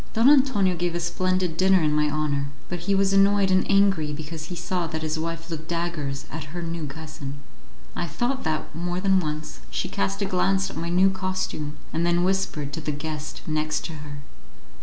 Don 0.15 0.27
Antonio 0.31 0.75
gave 0.75 0.95
a 0.95 0.99
splendid 0.99 1.57
dinner 1.57 1.79
in 1.83 1.93
my 1.93 2.09
honour, 2.09 2.47
but 2.69 2.79
he 2.79 2.95
was 2.95 3.13
annoyed 3.13 3.51
and 3.51 3.69
angry 3.69 4.11
because 4.11 4.45
he 4.45 4.55
saw 4.55 4.87
that 4.87 5.03
his 5.03 5.19
wife 5.19 5.51
looked 5.51 5.67
daggers 5.67 6.25
at 6.31 6.45
her 6.55 6.63
new 6.63 6.87
cousin. 6.87 7.35
I 7.95 8.07
thought 8.07 8.43
that, 8.43 8.73
more 8.75 8.99
than 8.99 9.19
once, 9.19 9.59
she 9.69 9.89
cast 9.89 10.19
a 10.19 10.25
glance 10.25 10.71
at 10.71 10.75
my 10.75 10.89
new 10.89 11.11
costume, 11.11 11.77
and 11.93 12.03
then 12.03 12.23
whispered 12.23 12.73
to 12.73 12.81
the 12.81 12.91
guest 12.91 13.43
next 13.45 13.85
to 13.85 13.93
her. 13.97 14.23